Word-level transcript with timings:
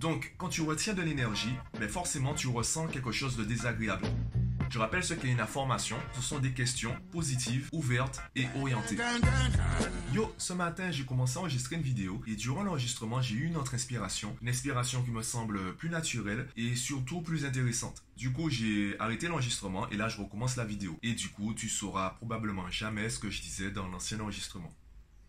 Donc, 0.00 0.32
quand 0.38 0.48
tu 0.48 0.62
retiens 0.62 0.94
de 0.94 1.02
l'énergie, 1.02 1.54
ben 1.78 1.86
forcément 1.86 2.32
tu 2.32 2.48
ressens 2.48 2.86
quelque 2.86 3.12
chose 3.12 3.36
de 3.36 3.44
désagréable. 3.44 4.06
Je 4.70 4.78
rappelle 4.78 5.04
ce 5.04 5.12
qu'est 5.12 5.28
une 5.28 5.40
information. 5.40 5.96
Ce 6.14 6.22
sont 6.22 6.38
des 6.38 6.52
questions 6.52 6.96
positives, 7.12 7.68
ouvertes 7.70 8.22
et 8.34 8.46
orientées. 8.56 8.96
Yo, 10.14 10.32
ce 10.38 10.54
matin, 10.54 10.90
j'ai 10.90 11.04
commencé 11.04 11.36
à 11.36 11.40
enregistrer 11.40 11.76
une 11.76 11.82
vidéo 11.82 12.22
et 12.26 12.34
durant 12.34 12.62
l'enregistrement, 12.62 13.20
j'ai 13.20 13.34
eu 13.34 13.44
une 13.44 13.58
autre 13.58 13.74
inspiration. 13.74 14.34
Une 14.40 14.48
inspiration 14.48 15.02
qui 15.02 15.10
me 15.10 15.20
semble 15.20 15.76
plus 15.76 15.90
naturelle 15.90 16.48
et 16.56 16.76
surtout 16.76 17.20
plus 17.20 17.44
intéressante. 17.44 18.02
Du 18.16 18.32
coup, 18.32 18.48
j'ai 18.48 18.98
arrêté 19.00 19.28
l'enregistrement 19.28 19.86
et 19.90 19.98
là, 19.98 20.08
je 20.08 20.16
recommence 20.16 20.56
la 20.56 20.64
vidéo. 20.64 20.98
Et 21.02 21.12
du 21.12 21.28
coup, 21.28 21.52
tu 21.52 21.68
sauras 21.68 22.10
probablement 22.16 22.70
jamais 22.70 23.10
ce 23.10 23.18
que 23.18 23.28
je 23.28 23.42
disais 23.42 23.70
dans 23.70 23.86
l'ancien 23.88 24.18
enregistrement. 24.20 24.72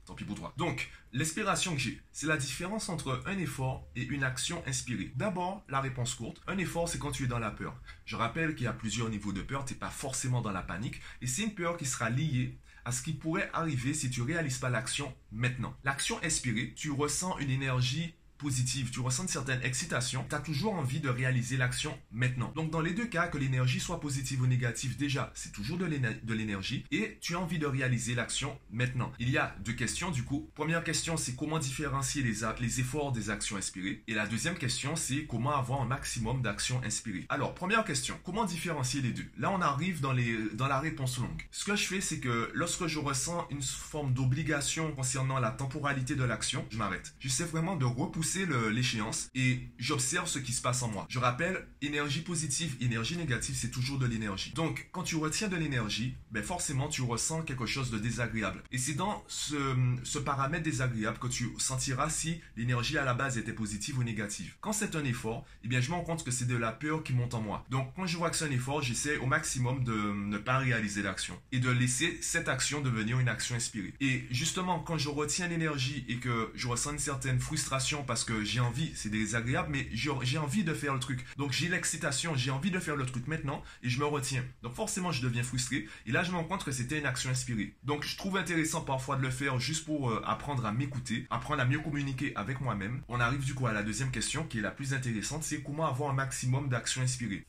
Tant 0.06 0.16
pis 0.16 0.24
pour 0.24 0.36
toi. 0.36 0.54
Donc, 0.58 0.90
l'inspiration 1.14 1.74
que 1.74 1.80
j'ai, 1.80 2.02
c'est 2.12 2.26
la 2.28 2.38
différence 2.38 2.90
entre 2.90 3.22
un 3.26 3.38
effort 3.38 3.88
et 3.96 4.04
une 4.04 4.24
action 4.24 4.64
inspirée. 4.66 5.12
D'abord, 5.16 5.64
la 5.70 5.80
réponse 5.80 6.16
courte. 6.16 6.42
Un 6.48 6.58
effort, 6.58 6.90
c'est 6.90 6.98
quand 6.98 7.12
tu 7.12 7.26
es 7.26 7.28
dans 7.28 7.40
la 7.40 7.52
peur. 7.52 7.80
Je 8.06 8.16
rappelle 8.16 8.56
qu'il 8.56 8.66
y 8.66 8.68
a 8.68 8.74
plusieurs 8.74 9.10
niveaux 9.10 9.34
de 9.34 9.42
peur. 9.42 9.64
Tu 9.64 9.74
n'es 9.74 9.80
pas 9.80 9.90
forcément 9.90 10.42
dans 10.42 10.52
la 10.52 10.64
panique. 10.64 11.02
Et 11.22 11.28
c'est 11.28 11.44
une 11.44 11.54
peur 11.54 11.78
qui 11.78 11.86
sera 11.86 12.10
liée 12.10 12.58
à 12.84 12.92
ce 12.92 13.04
qui 13.04 13.14
pourrait 13.14 13.50
arriver 13.54 13.94
si 13.94 14.10
tu 14.10 14.22
réalises 14.22 14.58
pas 14.58 14.70
l'action 14.70 15.14
maintenant. 15.32 15.76
L'action 15.84 16.20
inspirée, 16.24 16.74
tu 16.76 16.90
ressens 16.90 17.38
une 17.38 17.52
énergie 17.52 18.16
positive, 18.42 18.90
tu 18.90 19.00
ressens 19.00 19.24
une 19.24 19.30
certaine 19.30 19.62
excitation, 19.62 20.26
tu 20.28 20.36
as 20.36 20.40
toujours 20.40 20.74
envie 20.74 21.00
de 21.00 21.10
réaliser 21.10 21.58
l'action 21.58 21.98
maintenant. 22.12 22.52
Donc 22.56 22.72
dans 22.72 22.82
les 22.82 22.94
deux 22.94 23.06
cas, 23.06 23.28
que 23.28 23.38
l'énergie 23.38 23.80
soit 23.80 24.00
positive 24.00 24.42
ou 24.42 24.48
négative, 24.48 24.98
déjà, 24.98 25.32
c'est 25.36 25.52
toujours 25.52 25.78
de 25.78 25.86
l'énergie 26.34 26.84
et 26.92 27.20
tu 27.22 27.36
as 27.36 27.40
envie 27.40 27.60
de 27.60 27.68
réaliser 27.68 28.16
l'action 28.16 28.58
maintenant. 28.72 29.12
Il 29.20 29.30
y 29.30 29.38
a 29.38 29.56
deux 29.64 29.74
questions 29.74 30.10
du 30.10 30.24
coup. 30.24 30.50
Première 30.56 30.84
question, 30.84 31.18
c'est 31.18 31.36
comment 31.36 31.60
différencier 31.60 32.24
les, 32.24 32.40
les 32.60 32.80
efforts 32.80 33.12
des 33.12 33.30
actions 33.30 33.58
inspirées. 33.58 34.02
Et 34.08 34.16
la 34.16 34.26
deuxième 34.26 34.56
question, 34.56 34.96
c'est 34.96 35.26
comment 35.26 35.56
avoir 35.56 35.82
un 35.82 35.86
maximum 35.86 36.42
d'actions 36.42 36.82
inspirées. 36.84 37.26
Alors, 37.30 37.54
première 37.54 37.86
question, 37.86 38.20
comment 38.24 38.46
différencier 38.46 39.02
les 39.02 39.12
deux? 39.12 39.28
Là, 39.38 39.52
on 39.52 39.62
arrive 39.62 40.02
dans, 40.02 40.14
les, 40.14 40.36
dans 40.54 40.68
la 40.68 40.80
réponse 40.80 41.20
longue. 41.20 41.44
Ce 41.52 41.64
que 41.64 41.76
je 41.76 41.86
fais, 41.86 42.02
c'est 42.02 42.20
que 42.20 42.50
lorsque 42.56 42.88
je 42.88 42.98
ressens 42.98 43.48
une 43.52 43.62
forme 43.62 44.14
d'obligation 44.14 44.92
concernant 44.94 45.40
la 45.40 45.52
temporalité 45.52 46.16
de 46.16 46.24
l'action, 46.24 46.66
je 46.72 46.78
m'arrête. 46.78 47.14
J'essaie 47.20 47.44
vraiment 47.44 47.76
de 47.76 47.86
repousser 47.86 48.31
l'échéance 48.36 49.30
et 49.36 49.60
j'observe 49.78 50.28
ce 50.28 50.40
qui 50.40 50.54
se 50.54 50.62
passe 50.62 50.82
en 50.84 50.90
moi. 50.90 51.06
Je 51.10 51.20
rappelle, 51.20 51.68
énergie 51.82 52.22
positive, 52.22 52.76
énergie 52.82 53.18
négative, 53.18 53.56
c'est 53.56 53.72
toujours 53.72 54.00
de 54.00 54.06
l'énergie. 54.06 54.52
Donc, 54.54 54.90
quand 54.92 55.04
tu 55.04 55.16
retiens 55.16 55.48
de 55.48 55.56
l'énergie, 55.56 56.16
ben 56.32 56.44
forcément, 56.44 56.88
tu 56.88 57.02
ressens 57.02 57.44
quelque 57.44 57.66
chose 57.66 57.92
de 57.92 57.98
désagréable. 57.98 58.64
Et 58.72 58.78
c'est 58.78 58.94
dans 58.94 59.24
ce, 59.28 60.18
paramètre 60.20 60.64
désagréable 60.64 61.18
que 61.18 61.28
tu 61.28 61.50
sentiras 61.58 62.10
si 62.10 62.42
l'énergie 62.56 62.98
à 62.98 63.04
la 63.04 63.14
base 63.14 63.38
était 63.38 63.54
positive 63.54 63.98
ou 63.98 64.04
négative. 64.04 64.54
Quand 64.62 64.74
c'est 64.74 64.96
un 64.96 65.04
effort, 65.04 65.46
eh 65.64 65.68
bien, 65.68 65.82
je 65.82 65.90
me 65.90 65.96
rends 65.96 66.04
compte 66.04 66.24
que 66.24 66.32
c'est 66.32 66.46
de 66.46 66.56
la 66.56 66.72
peur 66.72 67.04
qui 67.04 67.14
monte 67.14 67.34
en 67.34 67.42
moi. 67.42 67.66
Donc, 67.70 67.92
quand 67.96 68.06
je 68.06 68.18
vois 68.18 68.30
que 68.30 68.36
c'est 68.36 68.46
un 68.46 68.52
effort, 68.52 68.82
j'essaie 68.82 69.18
au 69.18 69.26
maximum 69.26 69.84
de 69.84 69.94
ne 69.94 70.38
pas 70.38 70.58
réaliser 70.58 71.02
l'action 71.02 71.40
et 71.52 71.60
de 71.60 71.70
laisser 71.70 72.20
cette 72.22 72.48
action 72.48 72.82
devenir 72.82 73.20
une 73.20 73.30
action 73.30 73.56
inspirée. 73.56 73.94
Et 74.00 74.24
justement, 74.32 74.80
quand 74.80 74.98
je 74.98 75.10
retiens 75.10 75.48
l'énergie 75.48 76.06
et 76.08 76.18
que 76.18 76.52
je 76.56 76.68
ressens 76.68 76.92
une 76.92 77.00
certaine 77.00 77.40
frustration 77.40 78.04
parce 78.04 78.21
que 78.24 78.44
j'ai 78.44 78.60
envie, 78.60 78.92
c'est 78.96 79.10
désagréable, 79.10 79.70
mais 79.72 79.88
j'ai 79.92 80.38
envie 80.38 80.64
de 80.64 80.74
faire 80.74 80.94
le 80.94 81.00
truc. 81.00 81.26
Donc 81.38 81.52
j'ai 81.52 81.68
l'excitation, 81.68 82.36
j'ai 82.36 82.52
envie 82.52 82.72
de 82.72 82.80
faire 82.80 82.96
le 82.96 83.06
truc 83.06 83.28
maintenant 83.28 83.64
et 83.84 83.90
je 83.90 84.00
me 84.00 84.06
retiens. 84.06 84.44
Donc 84.64 84.74
forcément, 84.74 85.12
je 85.12 85.22
deviens 85.22 85.44
frustré. 85.44 85.88
Et 86.06 86.12
là, 86.12 86.24
je 86.24 86.32
me 86.32 86.38
rends 86.38 86.44
compte 86.44 86.64
que 86.64 86.72
c'était 86.72 87.00
une 87.00 87.06
action 87.06 87.30
inspirée. 87.30 87.74
Donc 87.84 88.04
je 88.04 88.18
trouve 88.18 88.38
intéressant 88.38 88.82
parfois 88.82 89.16
de 89.16 89.22
le 89.22 89.30
faire 89.30 89.60
juste 89.60 89.86
pour 89.86 90.10
euh, 90.10 90.22
apprendre 90.26 90.66
à 90.66 90.72
m'écouter, 90.72 91.26
apprendre 91.30 91.62
à 91.62 91.66
mieux 91.66 91.80
communiquer 91.80 92.34
avec 92.36 92.62
moi-même. 92.62 93.02
On 93.08 93.20
arrive 93.20 93.46
du 93.46 93.54
coup 93.54 93.68
à 93.68 93.74
la 93.74 93.84
deuxième 93.84 94.12
question 94.12 94.46
qui 94.46 94.60
est 94.60 94.62
la 94.62 94.72
plus 94.72 94.94
intéressante, 94.94 95.44
c'est 95.44 95.62
comment 95.62 95.88
avoir 95.88 96.12
un 96.12 96.14
maximum 96.14 96.70
d'actions 96.70 97.02
inspirées. 97.02 97.46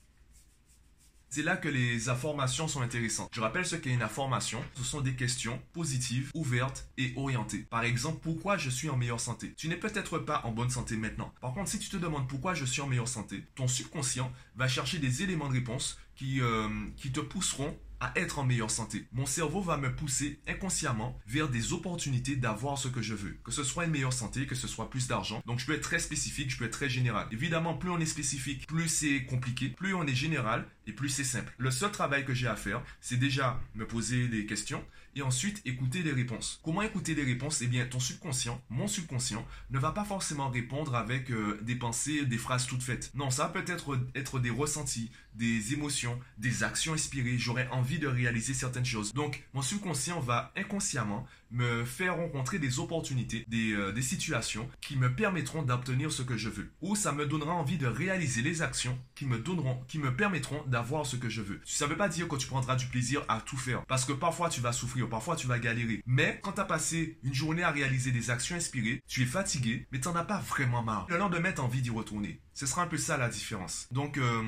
C'est 1.34 1.42
là 1.42 1.56
que 1.56 1.70
les 1.70 2.10
informations 2.10 2.68
sont 2.68 2.82
intéressantes. 2.82 3.30
Je 3.32 3.40
rappelle 3.40 3.64
ce 3.64 3.74
qu'est 3.74 3.88
une 3.88 4.02
information. 4.02 4.62
Ce 4.74 4.84
sont 4.84 5.00
des 5.00 5.14
questions 5.14 5.62
positives, 5.72 6.30
ouvertes 6.34 6.86
et 6.98 7.14
orientées. 7.16 7.66
Par 7.70 7.84
exemple, 7.84 8.18
pourquoi 8.22 8.58
je 8.58 8.68
suis 8.68 8.90
en 8.90 8.98
meilleure 8.98 9.18
santé? 9.18 9.54
Tu 9.56 9.68
n'es 9.68 9.78
peut-être 9.78 10.18
pas 10.18 10.42
en 10.44 10.52
bonne 10.52 10.68
santé 10.68 10.94
maintenant. 10.98 11.32
Par 11.40 11.54
contre, 11.54 11.70
si 11.70 11.78
tu 11.78 11.88
te 11.88 11.96
demandes 11.96 12.28
pourquoi 12.28 12.52
je 12.52 12.66
suis 12.66 12.82
en 12.82 12.86
meilleure 12.86 13.08
santé, 13.08 13.46
ton 13.54 13.66
subconscient 13.66 14.30
va 14.56 14.68
chercher 14.68 14.98
des 14.98 15.22
éléments 15.22 15.48
de 15.48 15.54
réponse 15.54 15.98
qui, 16.16 16.42
euh, 16.42 16.68
qui 16.98 17.12
te 17.12 17.20
pousseront 17.20 17.74
à 18.02 18.12
être 18.16 18.40
en 18.40 18.44
meilleure 18.44 18.70
santé. 18.70 19.06
Mon 19.12 19.26
cerveau 19.26 19.62
va 19.62 19.76
me 19.76 19.94
pousser 19.94 20.40
inconsciemment 20.48 21.16
vers 21.28 21.48
des 21.48 21.72
opportunités 21.72 22.34
d'avoir 22.34 22.76
ce 22.76 22.88
que 22.88 23.00
je 23.00 23.14
veux. 23.14 23.38
Que 23.44 23.52
ce 23.52 23.62
soit 23.62 23.84
une 23.84 23.92
meilleure 23.92 24.12
santé, 24.12 24.44
que 24.44 24.56
ce 24.56 24.66
soit 24.66 24.90
plus 24.90 25.06
d'argent. 25.06 25.40
Donc 25.46 25.60
je 25.60 25.66
peux 25.66 25.74
être 25.74 25.82
très 25.82 26.00
spécifique, 26.00 26.50
je 26.50 26.58
peux 26.58 26.64
être 26.64 26.72
très 26.72 26.88
général. 26.88 27.28
Évidemment, 27.30 27.74
plus 27.74 27.90
on 27.90 28.00
est 28.00 28.06
spécifique, 28.06 28.66
plus 28.66 28.88
c'est 28.88 29.24
compliqué. 29.24 29.68
Plus 29.68 29.94
on 29.94 30.04
est 30.04 30.16
général 30.16 30.66
et 30.86 30.92
plus 30.92 31.08
c'est 31.08 31.24
simple. 31.24 31.52
Le 31.58 31.70
seul 31.70 31.90
travail 31.90 32.24
que 32.24 32.34
j'ai 32.34 32.46
à 32.46 32.56
faire, 32.56 32.82
c'est 33.00 33.16
déjà 33.18 33.60
me 33.74 33.86
poser 33.86 34.28
des 34.28 34.46
questions 34.46 34.84
et 35.14 35.22
ensuite 35.22 35.60
écouter 35.64 36.02
des 36.02 36.12
réponses. 36.12 36.60
Comment 36.62 36.82
écouter 36.82 37.14
des 37.14 37.24
réponses? 37.24 37.60
Eh 37.60 37.66
bien, 37.66 37.84
ton 37.86 38.00
subconscient, 38.00 38.62
mon 38.70 38.88
subconscient, 38.88 39.46
ne 39.70 39.78
va 39.78 39.92
pas 39.92 40.04
forcément 40.04 40.48
répondre 40.48 40.94
avec 40.94 41.30
euh, 41.30 41.58
des 41.62 41.76
pensées, 41.76 42.24
des 42.24 42.38
phrases 42.38 42.66
toutes 42.66 42.82
faites. 42.82 43.10
Non, 43.14 43.30
ça 43.30 43.48
peut 43.48 43.64
être, 43.66 43.98
être 44.14 44.38
des 44.38 44.50
ressentis, 44.50 45.10
des 45.34 45.72
émotions, 45.74 46.18
des 46.38 46.62
actions 46.62 46.94
inspirées. 46.94 47.36
J'aurais 47.38 47.68
envie 47.68 47.98
de 47.98 48.06
réaliser 48.06 48.54
certaines 48.54 48.84
choses. 48.84 49.12
Donc, 49.12 49.44
mon 49.52 49.62
subconscient 49.62 50.20
va 50.20 50.52
inconsciemment 50.56 51.26
me 51.50 51.84
faire 51.84 52.16
rencontrer 52.16 52.58
des 52.58 52.78
opportunités, 52.78 53.44
des, 53.48 53.72
euh, 53.72 53.92
des 53.92 54.00
situations 54.00 54.68
qui 54.80 54.96
me 54.96 55.14
permettront 55.14 55.62
d'obtenir 55.62 56.10
ce 56.10 56.22
que 56.22 56.38
je 56.38 56.48
veux. 56.48 56.70
Ou 56.80 56.96
ça 56.96 57.12
me 57.12 57.26
donnera 57.26 57.52
envie 57.52 57.76
de 57.76 57.86
réaliser 57.86 58.40
les 58.40 58.62
actions 58.62 58.98
qui 59.14 59.26
me 59.26 59.38
donneront, 59.38 59.82
qui 59.86 59.98
me 59.98 60.16
permettront 60.16 60.64
d'avoir 60.72 61.06
ce 61.06 61.14
que 61.14 61.28
je 61.28 61.42
veux. 61.42 61.60
Ça 61.64 61.86
veut 61.86 61.96
pas 61.96 62.08
dire 62.08 62.26
que 62.26 62.36
tu 62.36 62.48
prendras 62.48 62.74
du 62.74 62.86
plaisir 62.86 63.24
à 63.28 63.40
tout 63.40 63.56
faire. 63.56 63.84
Parce 63.86 64.04
que 64.04 64.12
parfois 64.12 64.48
tu 64.48 64.60
vas 64.60 64.72
souffrir, 64.72 65.08
parfois 65.08 65.36
tu 65.36 65.46
vas 65.46 65.58
galérer. 65.58 66.02
Mais 66.06 66.40
quand 66.42 66.52
tu 66.52 66.60
as 66.60 66.64
passé 66.64 67.18
une 67.22 67.34
journée 67.34 67.62
à 67.62 67.70
réaliser 67.70 68.10
des 68.10 68.30
actions 68.30 68.56
inspirées, 68.56 69.02
tu 69.06 69.22
es 69.22 69.26
fatigué, 69.26 69.86
mais 69.92 70.00
tu 70.00 70.08
n'en 70.08 70.16
as 70.16 70.24
pas 70.24 70.38
vraiment 70.38 70.82
marre. 70.82 71.06
Le 71.08 71.18
lendemain, 71.18 71.52
tu 71.52 71.60
as 71.60 71.64
envie 71.64 71.82
d'y 71.82 71.90
retourner. 71.90 72.40
Ce 72.54 72.66
sera 72.66 72.82
un 72.82 72.86
peu 72.86 72.96
ça 72.96 73.16
la 73.16 73.28
différence. 73.28 73.86
Donc, 73.92 74.18
euh, 74.18 74.42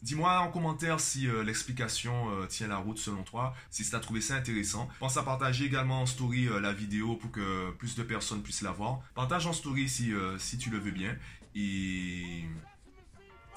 Dis-moi 0.00 0.38
en 0.38 0.52
commentaire 0.52 1.00
si 1.00 1.26
euh, 1.26 1.42
l'explication 1.42 2.30
euh, 2.30 2.46
tient 2.46 2.68
la 2.68 2.76
route 2.76 2.98
selon 2.98 3.24
toi, 3.24 3.52
si 3.68 3.88
tu 3.88 3.96
as 3.96 3.98
trouvé 3.98 4.20
ça 4.20 4.36
intéressant. 4.36 4.88
Pense 5.00 5.16
à 5.16 5.24
partager 5.24 5.64
également 5.64 6.02
en 6.02 6.06
story 6.06 6.48
la 6.62 6.72
vidéo 6.72 7.16
pour 7.16 7.32
que 7.32 7.72
plus 7.72 7.96
de 7.96 8.04
personnes 8.04 8.42
puissent 8.42 8.62
la 8.62 8.70
voir. 8.70 9.00
Partage 9.16 9.48
en 9.48 9.52
story 9.52 9.88
si, 9.88 10.12
si 10.38 10.56
tu 10.56 10.70
le 10.70 10.78
veux 10.78 10.92
bien. 10.92 11.16
Et... 11.56 12.44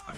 À. 0.08 0.14